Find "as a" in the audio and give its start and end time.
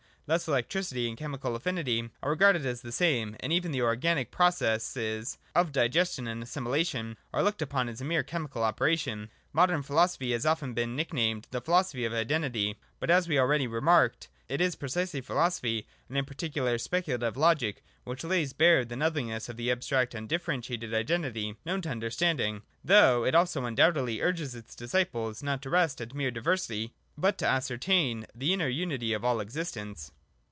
7.89-8.05